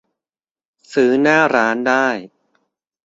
[0.93, 2.07] ซื้อหน้าร้านได้